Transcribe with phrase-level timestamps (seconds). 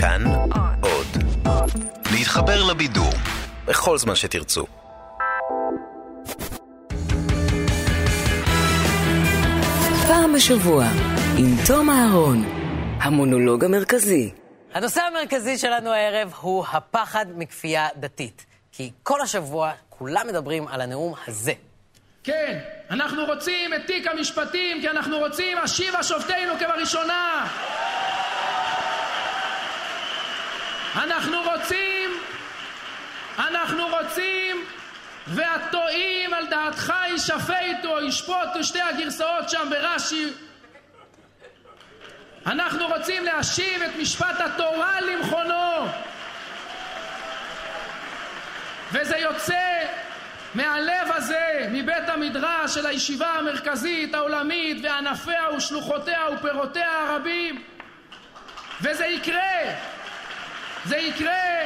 [0.00, 0.24] כאן
[0.80, 1.06] עוד.
[2.12, 3.12] להתחבר לבידור
[3.66, 4.66] בכל זמן שתרצו.
[10.06, 10.84] פעם בשבוע,
[11.38, 12.44] עם תום אהרון,
[13.00, 14.30] המונולוג המרכזי.
[14.74, 18.46] הנושא המרכזי שלנו הערב הוא הפחד מכפייה דתית.
[18.72, 21.52] כי כל השבוע כולם מדברים על הנאום הזה.
[22.24, 22.58] כן,
[22.90, 27.46] אנחנו רוצים את תיק המשפטים כי אנחנו רוצים השיבה שופטינו כבראשונה.
[30.96, 32.10] אנחנו רוצים,
[33.38, 34.64] אנחנו רוצים,
[35.26, 40.32] והטועים על דעתך יישפטו, ישפוטו שתי הגרסאות שם ברש"י.
[42.46, 45.86] אנחנו רוצים להשיב את משפט התורה למכונו.
[48.92, 49.84] וזה יוצא
[50.54, 57.62] מהלב הזה, מבית המדרש של הישיבה המרכזית העולמית וענפיה ושלוחותיה ופירותיה הרבים.
[58.80, 59.74] וזה יקרה,
[60.88, 61.58] זה יקרה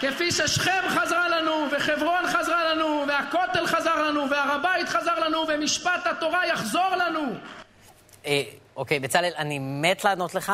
[0.00, 6.06] כפי ששכם חזרה לנו, וחברון חזרה לנו, והכותל חזר לנו, והר הבית חזר לנו, ומשפט
[6.06, 7.20] התורה יחזור לנו.
[8.26, 8.42] אה,
[8.76, 10.52] אוקיי, בצלאל, אני מת לענות לך,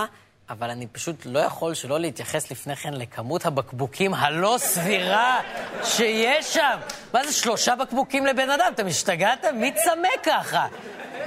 [0.50, 5.40] אבל אני פשוט לא יכול שלא להתייחס לפני כן לכמות הבקבוקים הלא סבירה
[5.84, 6.78] שיש שם.
[7.14, 8.72] מה זה שלושה בקבוקים לבן אדם?
[8.74, 9.56] אתם השתגעתם?
[9.56, 10.66] מי צמא ככה?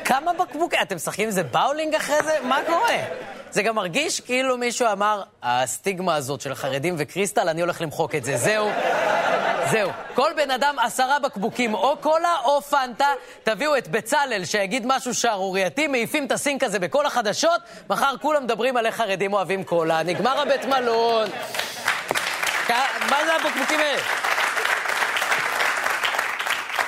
[0.05, 0.79] כמה בקבוקים?
[0.81, 2.37] אתם משחקים עם זה באולינג אחרי זה?
[2.43, 2.97] מה קורה?
[3.51, 8.23] זה גם מרגיש כאילו מישהו אמר, הסטיגמה הזאת של החרדים וקריסטל, אני הולך למחוק את
[8.23, 8.37] זה.
[8.37, 8.69] זהו.
[9.71, 9.89] זהו.
[10.13, 13.07] כל בן אדם עשרה בקבוקים, או קולה או פנטה,
[13.43, 18.77] תביאו את בצלאל שיגיד משהו שערורייתי, מעיפים את הסינק הזה בכל החדשות, מחר כולם מדברים
[18.77, 21.29] על איך חרדים אוהבים קולה, נגמר הבית מלון.
[23.09, 24.30] מה זה הבקבוקים האלה?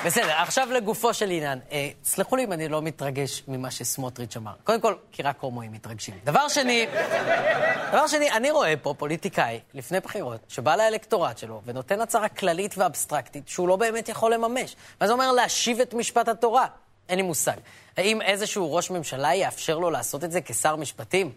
[0.04, 1.58] בסדר, עכשיו לגופו של עניין.
[1.72, 4.52] אה, סלחו לי אם אני לא מתרגש ממה שסמוטריץ' אמר.
[4.64, 6.14] קודם כל, כי רק הומואים מתרגשים.
[6.24, 6.86] דבר שני,
[7.88, 13.48] דבר שני, אני רואה פה פוליטיקאי לפני בחירות, שבא לאלקטורט שלו ונותן הצהרה כללית ואבסטרקטית
[13.48, 14.76] שהוא לא באמת יכול לממש.
[15.00, 16.66] ואז הוא אומר להשיב את משפט התורה.
[17.08, 17.56] אין לי מושג.
[17.96, 21.32] האם איזשהו ראש ממשלה יאפשר לו לעשות את זה כשר משפטים?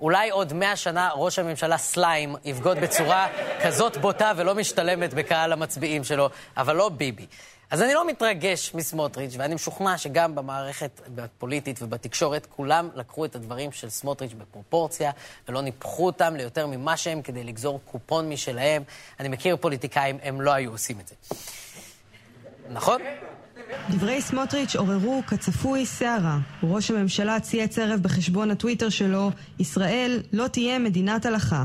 [0.00, 3.28] אולי עוד מאה שנה ראש הממשלה סליים יבגוד בצורה
[3.62, 7.26] כזאת בוטה ולא משתלמת בקהל המצביעים שלו, אבל לא ביבי.
[7.70, 13.72] אז אני לא מתרגש מסמוטריץ', ואני משוכנע שגם במערכת הפוליטית ובתקשורת כולם לקחו את הדברים
[13.72, 15.10] של סמוטריץ' בפרופורציה,
[15.48, 18.82] ולא ניפחו אותם ליותר ממה שהם כדי לגזור קופון משלהם.
[19.20, 21.14] אני מכיר פוליטיקאים, הם לא היו עושים את זה.
[22.70, 23.00] נכון?
[23.90, 26.38] דברי סמוטריץ' עוררו כצפוי סערה.
[26.62, 31.64] ראש הממשלה צייץ ערב בחשבון הטוויטר שלו, ישראל לא תהיה מדינת הלכה.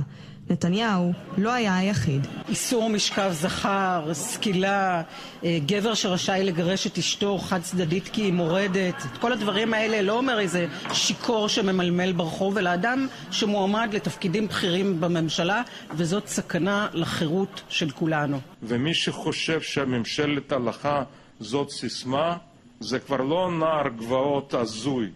[0.49, 2.27] נתניהו לא היה היחיד.
[2.49, 5.01] איסור משכב זכר, סקילה,
[5.43, 10.01] אה, גבר שרשאי לגרש את אשתו חד צדדית כי היא מורדת, את כל הדברים האלה
[10.01, 15.61] לא אומר איזה שיכור שממלמל ברחוב, אלא אדם שמועמד לתפקידים בכירים בממשלה,
[15.95, 18.39] וזאת סכנה לחירות של כולנו.
[18.63, 21.03] ומי שחושב שהממשלת הלכה
[21.39, 22.37] זאת סיסמה,
[22.79, 25.09] זה כבר לא נער גבעות הזוי,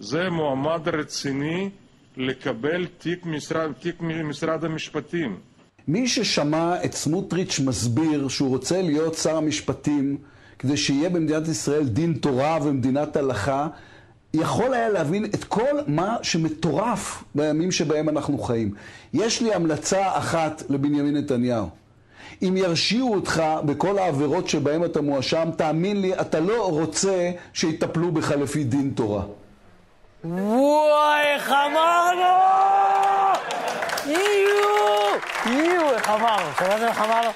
[0.00, 1.70] זה מועמד רציני
[2.18, 5.36] לקבל תיק משרד, תיק ממשרד המשפטים.
[5.88, 10.16] מי ששמע את סמוטריץ' מסביר שהוא רוצה להיות שר המשפטים
[10.58, 13.68] כדי שיהיה במדינת ישראל דין תורה ומדינת הלכה,
[14.34, 18.74] יכול היה להבין את כל מה שמטורף בימים שבהם אנחנו חיים.
[19.14, 21.68] יש לי המלצה אחת לבנימין נתניהו.
[22.42, 28.30] אם ירשיעו אותך בכל העבירות שבהם אתה מואשם, תאמין לי, אתה לא רוצה שיטפלו בך
[28.30, 29.22] לפי דין תורה.
[30.24, 32.48] וואי, איך אמרנו!
[34.06, 35.14] יואו!
[35.46, 36.50] יואו, איך אמרנו?
[36.58, 37.30] שמעתם איך אמרנו?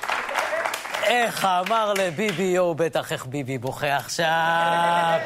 [1.02, 5.18] איך אמר לביבי, יואו, בטח איך ביבי בוכה עכשיו.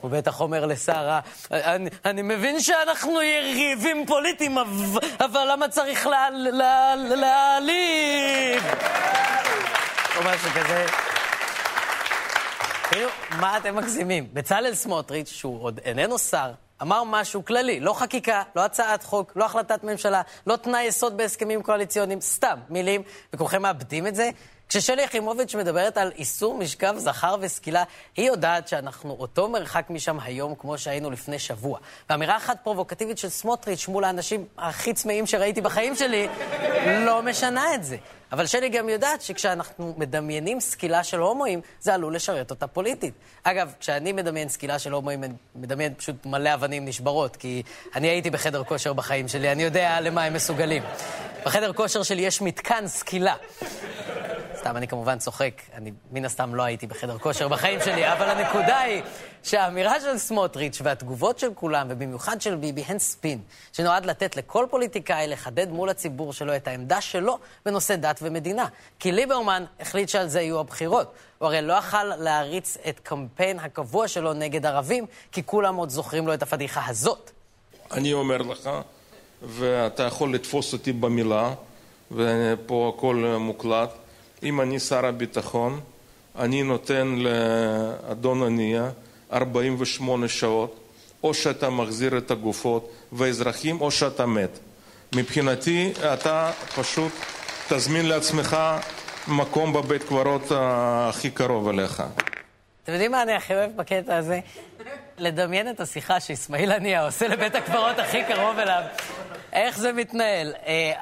[0.00, 1.20] הוא בטח אומר לשרה,
[1.50, 4.58] אני, אני מבין שאנחנו יריבים פוליטיים,
[5.20, 6.06] אבל למה צריך
[7.16, 8.62] להעליב?
[10.16, 10.86] או משהו כזה.
[12.90, 14.28] כאילו, מה אתם מגזימים?
[14.32, 16.50] בצלאל סמוטריץ', שהוא עוד איננו שר,
[16.82, 21.62] אמר משהו כללי, לא חקיקה, לא הצעת חוק, לא החלטת ממשלה, לא תנאי יסוד בהסכמים
[21.62, 23.02] קואליציוניים, סתם מילים,
[23.32, 24.30] וכולכם מאבדים את זה.
[24.68, 27.84] כששלי יחימוביץ' מדברת על איסור משכב זכר וסקילה,
[28.16, 31.78] היא יודעת שאנחנו אותו מרחק משם היום כמו שהיינו לפני שבוע.
[32.10, 36.28] ואמירה אחת פרובוקטיבית של סמוטריץ' מול האנשים הכי צמאים שראיתי בחיים שלי,
[36.86, 37.96] לא משנה את זה.
[38.32, 43.14] אבל שלי גם יודעת שכשאנחנו מדמיינים סקילה של הומואים, זה עלול לשרת אותה פוליטית.
[43.42, 47.62] אגב, כשאני מדמיין סקילה של הומואים, אני מדמיין פשוט מלא אבנים נשברות, כי
[47.94, 50.82] אני הייתי בחדר כושר בחיים שלי, אני יודע למה הם מסוגלים.
[51.44, 53.34] בחדר כושר שלי יש מתקן סקילה.
[54.68, 55.62] סתם, אני כמובן צוחק.
[55.74, 59.02] אני מן הסתם לא הייתי בחדר כושר בחיים שלי, אבל הנקודה היא
[59.42, 63.40] שהאמירה של סמוטריץ' והתגובות של כולם, ובמיוחד של ביבי, הן ספין,
[63.72, 68.66] שנועד לתת לכל פוליטיקאי לחדד מול הציבור שלו את העמדה שלו בנושא דת ומדינה.
[68.98, 71.12] כי ליברמן החליט שעל זה יהיו הבחירות.
[71.38, 76.26] הוא הרי לא יכל להריץ את קמפיין הקבוע שלו נגד ערבים, כי כולם עוד זוכרים
[76.26, 77.30] לו את הפדיחה הזאת.
[77.92, 78.70] אני אומר לך,
[79.42, 81.54] ואתה יכול לתפוס אותי במילה,
[82.10, 83.90] ופה הכל מוקלט,
[84.42, 85.80] אם אני שר הביטחון,
[86.38, 88.90] אני נותן לאדון הנייה
[89.32, 90.80] 48 שעות,
[91.22, 94.58] או שאתה מחזיר את הגופות והאזרחים, או שאתה מת.
[95.14, 97.12] מבחינתי, אתה פשוט
[97.68, 98.56] תזמין לעצמך
[99.28, 102.02] מקום בבית קברות הכי קרוב אליך.
[102.84, 104.40] אתם יודעים מה אני הכי אוהב בקטע הזה?
[105.18, 108.82] לדמיין את השיחה שאסמאעיל הנייה עושה לבית הקברות הכי קרוב אליו.
[109.52, 110.54] איך זה מתנהל?
[110.66, 110.92] אה,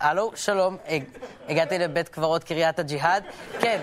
[0.00, 0.76] הלו, שלום,
[1.48, 3.24] הגעתי לבית קברות קריית הג'יהאד.
[3.60, 3.80] כן,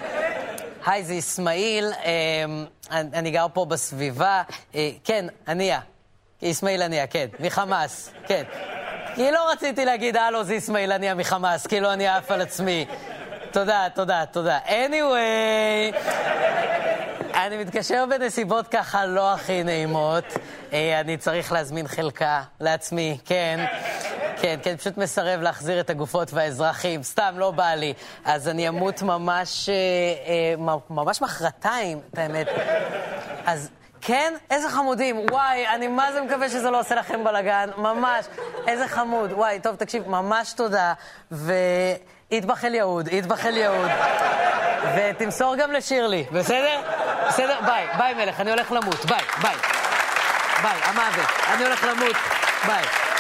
[0.86, 2.46] היי, זה אסמאעיל, אה,
[2.92, 4.42] אני גר פה בסביבה.
[4.76, 5.80] אה, כן, הנייה.
[6.44, 8.44] אסמאעיל הנייה, כן, מחמאס, כן.
[9.16, 12.86] כי לא רציתי להגיד, הלו, זה אסמאעיל הנייה מחמאס, כאילו אני עף על עצמי.
[13.52, 14.60] תודה, תודה, תודה.
[14.68, 15.96] anyway,
[17.34, 20.24] אני מתקשר בנסיבות ככה לא הכי נעימות.
[20.72, 23.66] אני צריך להזמין חלקה לעצמי, כן.
[24.44, 27.94] כן, כן, פשוט מסרב להחזיר את הגופות והאזרחים, סתם, לא בא לי.
[28.26, 29.74] אז אני אמות ממש, אה,
[30.28, 32.48] אה, ממש מחרתיים, את האמת.
[33.46, 33.70] אז...
[34.02, 34.34] כן?
[34.52, 38.26] איזה חמודים, וואי, אני מה זה מקווה שזה לא עושה לכם בלאגן, ממש,
[38.68, 40.94] איזה חמוד, וואי, טוב, תקשיב, ממש תודה,
[41.32, 43.92] ויטבח אל יהוד, יטבח אל יהוד,
[44.96, 46.82] ותמסור גם לשירלי, בסדר?
[47.28, 47.60] בסדר?
[47.66, 49.56] ביי, ביי מלך, אני הולך למות, ביי, ביי,
[50.64, 52.16] ביי, המוות, אני הולך למות,
[52.68, 53.13] ביי.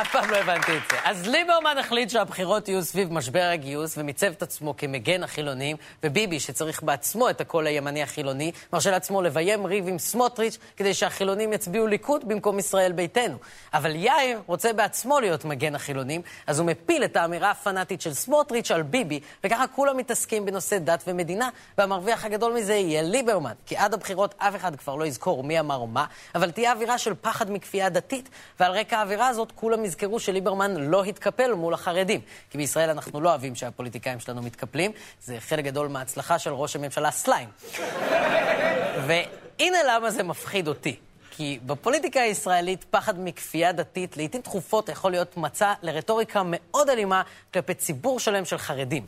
[0.00, 0.96] אף פעם לא הבנתי את זה.
[1.04, 6.82] אז ליברמן החליט שהבחירות יהיו סביב משבר הגיוס, ומיצב את עצמו כמגן החילונים, וביבי, שצריך
[6.82, 12.28] בעצמו את הקול הימני החילוני, מרשה לעצמו לביים ריב עם סמוטריץ', כדי שהחילונים יצביעו ליכוד
[12.28, 13.36] במקום ישראל ביתנו.
[13.74, 18.70] אבל יאיר רוצה בעצמו להיות מגן החילונים, אז הוא מפיל את האמירה הפנאטית של סמוטריץ'
[18.70, 21.48] על ביבי, וככה כולם מתעסקים בנושא דת ומדינה,
[21.78, 23.54] והמרוויח הגדול מזה יהיה ליברמן.
[23.66, 26.04] כי עד הבחירות אף אחד כבר לא יזכור מי אמר מה,
[26.34, 28.28] אבל תהיה אווירה של פחד מכפייה דתית,
[28.60, 32.20] ועל רקע האווירה הזאת כולם יזכרו שליברמן לא התקפל מול החרדים.
[32.50, 34.92] כי בישראל אנחנו לא אוהבים שהפוליטיקאים שלנו מתקפלים,
[35.22, 37.48] זה חלק גדול מההצלחה של ראש הממשלה סליים.
[39.06, 40.96] והנה למה זה מפחיד אותי.
[41.36, 47.22] כי בפוליטיקה הישראלית פחד מכפייה דתית לעיתים תכופות יכול להיות מצע לרטוריקה מאוד אלימה
[47.54, 49.06] כלפי ציבור שלם של חרדים.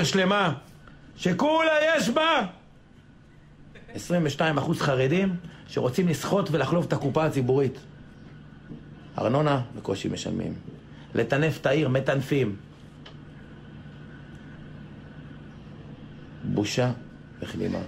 [0.00, 0.52] עיר שלמה,
[1.16, 2.46] שכולה יש בה
[3.94, 5.36] 22 אחוז חרדים
[5.68, 7.78] שרוצים לסחוט ולחלוב את הקופה הציבורית.
[9.18, 10.54] ארנונה, בקושי משלמים.
[11.14, 12.56] לטנף את העיר, מטנפים.
[16.44, 16.90] בושה
[17.40, 17.78] וכלימה.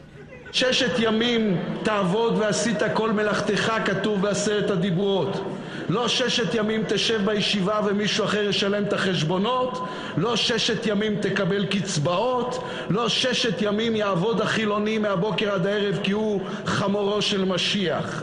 [0.53, 5.45] ששת ימים תעבוד ועשית כל מלאכתך, כתוב בעשרת הדיברות.
[5.93, 12.65] לא ששת ימים תשב בישיבה ומישהו אחר ישלם את החשבונות, לא ששת ימים תקבל קצבאות,
[12.89, 18.23] לא ששת ימים יעבוד החילוני מהבוקר עד הערב כי הוא חמורו של משיח.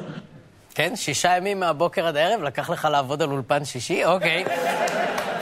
[0.76, 4.06] כן, שישה ימים מהבוקר עד הערב, לקח לך לעבוד על אולפן שישי?
[4.06, 4.46] אוקיי.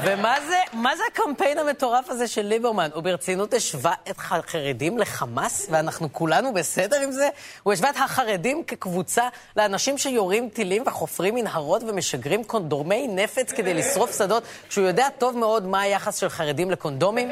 [0.03, 2.89] ומה זה, מה זה הקמפיין המטורף הזה של ליברמן?
[2.93, 7.29] הוא ברצינות השווה את החרדים לחמאס, ואנחנו כולנו בסדר עם זה?
[7.63, 9.27] הוא השווה את החרדים כקבוצה
[9.57, 15.65] לאנשים שיורים טילים וחופרים מנהרות ומשגרים קונדורמי נפץ כדי לשרוף שדות, כשהוא יודע טוב מאוד
[15.65, 17.29] מה היחס של חרדים לקונדומים?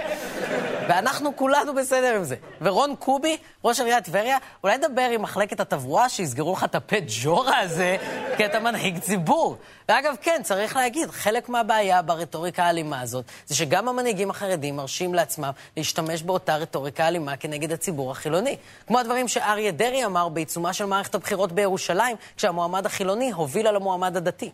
[0.87, 2.35] ואנחנו כולנו בסדר עם זה.
[2.61, 7.59] ורון קובי, ראש עיריית טבריה, אולי נדבר עם מחלקת התברואה שיסגרו לך את הפה ג'ורה
[7.59, 7.97] הזה,
[8.37, 9.57] כי אתה מנהיג ציבור.
[9.89, 15.51] ואגב, כן, צריך להגיד, חלק מהבעיה ברטוריקה האלימה הזאת, זה שגם המנהיגים החרדים מרשים לעצמם
[15.77, 18.55] להשתמש באותה רטוריקה אלימה כנגד הציבור החילוני.
[18.87, 24.17] כמו הדברים שאריה דרעי אמר בעיצומה של מערכת הבחירות בירושלים, כשהמועמד החילוני הוביל על המועמד
[24.17, 24.49] הדתי.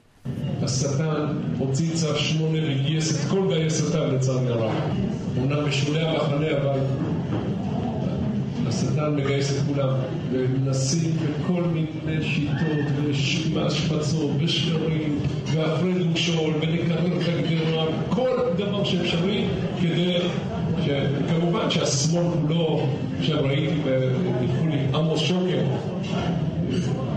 [0.64, 4.72] השטן הוציא צו שמונה וגייס את כל השטן לצערי הרב.
[5.38, 6.80] אומנם בשולי המחנה אבל
[8.72, 9.90] השטן מגייס את כולם
[10.32, 11.12] ומנסים
[11.42, 13.10] בכל מיני שיטות
[13.54, 19.46] והשפצות ושקרים והפרד ומשול ונקרר את הגדרה כל דבר שאפשרי
[19.82, 20.18] כדי
[20.86, 22.88] שכמובן שהשמאל כולו
[23.20, 23.76] עכשיו ראיתי
[24.40, 25.62] דיווחו לי עמוס שוקר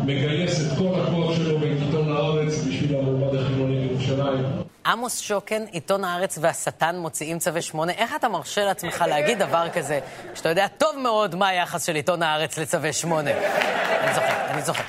[0.05, 4.45] מגייס את כל הכוח שלו בעיתון הארץ בשביל המועמד החילוני לירושלים
[4.95, 7.93] עמוס שוקן, עיתון הארץ והשטן מוציאים צווי שמונה.
[7.93, 10.01] איך אתה מרשה לעצמך להגיד דבר כזה,
[10.35, 13.31] כשאתה יודע טוב מאוד מה היחס של עיתון הארץ לצווי שמונה?
[13.31, 14.85] אני צוחק, אני צוחק.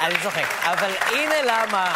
[0.00, 0.46] אני צוחק.
[0.64, 1.94] אבל הנה למה...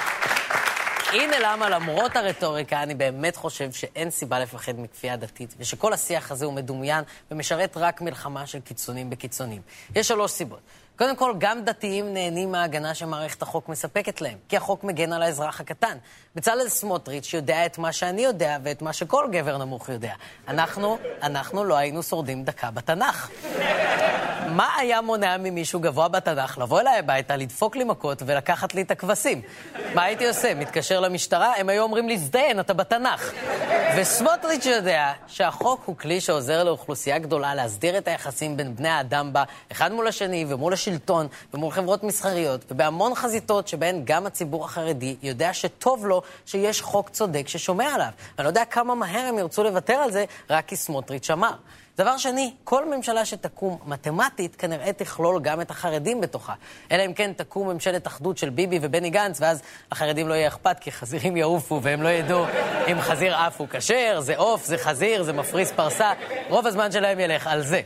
[1.13, 6.45] הנה למה למרות הרטוריקה, אני באמת חושב שאין סיבה לפחד מכפייה דתית, ושכל השיח הזה
[6.45, 9.63] הוא מדומיין ומשרת רק מלחמה של קיצונים בקיצונים.
[9.95, 10.61] יש שלוש סיבות.
[10.97, 15.61] קודם כל, גם דתיים נהנים מההגנה שמערכת החוק מספקת להם, כי החוק מגן על האזרח
[15.61, 15.97] הקטן.
[16.35, 20.13] בצלאל סמוטריץ' יודע את מה שאני יודע ואת מה שכל גבר נמוך יודע.
[20.49, 23.31] אנחנו, אנחנו לא היינו שורדים דקה בתנ"ך.
[24.49, 28.91] מה היה מונע ממישהו גבוה בתנ"ך לבוא אליי הביתה, לדפוק לי מכות ולקחת לי את
[28.91, 29.43] הכבשים?
[29.95, 30.55] מה הייתי עושה?
[30.55, 31.53] מתקשר למשטרה?
[31.57, 33.33] הם היו אומרים לי, זדיין, אתה בתנ"ך.
[33.97, 39.45] וסמוטריץ' יודע שהחוק הוא כלי שעוזר לאוכלוסייה גדולה להסדיר את היחסים בין בני האדם בה,
[39.73, 45.55] אחד מול השני ומול השלטון ומול חברות מסחריות, ובהמון חזיתות שבהן גם הציבור החרדי יודע
[45.55, 48.09] שטוב לו שיש חוק צודק ששומע עליו.
[48.39, 51.53] אני לא יודע כמה מהר הם ירצו לוותר על זה, רק כי סמוטריץ' אמר.
[51.99, 56.55] דבר שני, כל ממשלה שתקום מתמטית כנראה תכלול גם את החרדים בתוכה.
[56.91, 59.63] אלא אם כן תקום ממשלת אחדות של ביבי ובני גנץ, ואז
[59.93, 62.45] לחרדים לא יהיה אכפת, כי חזירים יעופו והם לא ידעו
[62.93, 66.13] אם חזיר עף הוא כשר, זה עוף, זה חזיר, זה מפריס פרסה.
[66.49, 67.81] רוב הזמן שלהם ילך על זה.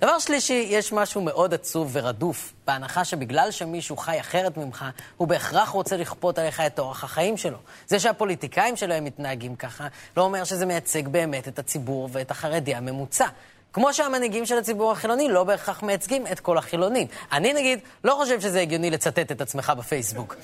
[0.00, 4.84] דבר שלישי, יש משהו מאוד עצוב ורדוף, בהנחה שבגלל שמישהו חי אחרת ממך,
[5.16, 7.58] הוא בהכרח רוצה לכפות עליך את אורח החיים שלו.
[7.86, 13.26] זה שהפוליטיקאים שלהם מתנהגים ככה, לא אומר שזה מייצג באמת את הציבור ואת החרדי הממוצע.
[13.72, 17.06] כמו שהמנהיגים של הציבור החילוני לא בהכרח מייצגים את כל החילונים.
[17.32, 20.36] אני נגיד לא חושב שזה הגיוני לצטט את עצמך בפייסבוק.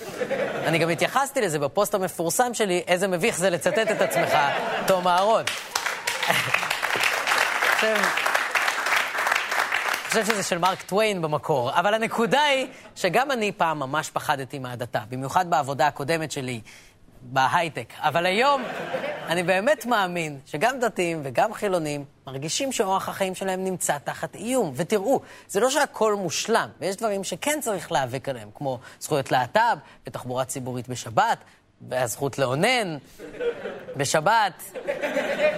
[0.64, 4.38] אני גם התייחסתי לזה בפוסט המפורסם שלי, איזה מביך זה לצטט את עצמך,
[4.86, 5.44] תום אהרון.
[7.82, 8.35] אני
[10.08, 15.00] חושב שזה של מרק טוויין במקור, אבל הנקודה היא שגם אני פעם ממש פחדתי מהדתה,
[15.08, 16.60] במיוחד בעבודה הקודמת שלי
[17.22, 17.92] בהייטק.
[17.98, 18.62] אבל היום
[19.26, 24.72] אני באמת מאמין שגם דתיים וגם חילונים מרגישים שאורח החיים שלהם נמצא תחת איום.
[24.76, 30.44] ותראו, זה לא שהכל מושלם, ויש דברים שכן צריך להיאבק עליהם, כמו זכויות להט"ב ותחבורה
[30.44, 31.38] ציבורית בשבת,
[31.80, 32.97] והזכות לאונן
[33.97, 34.62] בשבת,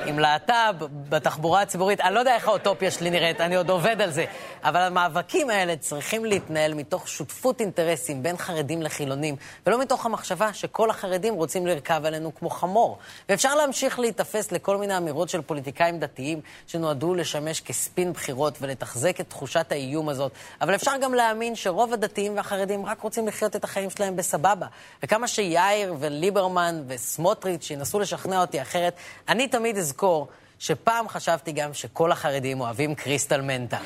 [0.06, 2.00] עם להט"ב, בתחבורה הציבורית.
[2.00, 4.24] אני לא יודע איך האוטופיה שלי נראית, אני עוד עובד על זה.
[4.64, 10.90] אבל המאבקים האלה צריכים להתנהל מתוך שותפות אינטרסים בין חרדים לחילונים, ולא מתוך המחשבה שכל
[10.90, 12.98] החרדים רוצים לרכב עלינו כמו חמור.
[13.28, 19.30] ואפשר להמשיך להיתפס לכל מיני אמירות של פוליטיקאים דתיים שנועדו לשמש כספין בחירות ולתחזק את
[19.30, 23.90] תחושת האיום הזאת, אבל אפשר גם להאמין שרוב הדתיים והחרדים רק רוצים לחיות את החיים
[23.90, 24.66] שלהם בסבבה.
[25.02, 28.96] וכמה שיאיר וליברמן וסמוטריץ' ינסו לשכנע אותי אחרת,
[29.28, 33.78] אני תמיד אזכור שפעם חשבתי גם שכל החרדים אוהבים קריסטל מנטה.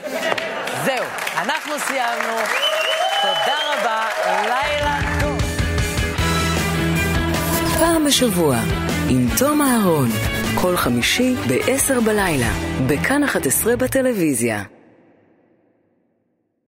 [0.85, 1.05] זהו,
[1.37, 2.37] אנחנו סיימנו.
[3.23, 4.09] תודה רבה,
[4.43, 5.38] לילה טוב.
[7.79, 8.57] פעם בשבוע,
[9.11, 10.09] עם תום אהרון,
[10.61, 12.52] כל חמישי ב-10 בלילה,
[12.87, 14.62] בכאן 11 בטלוויזיה.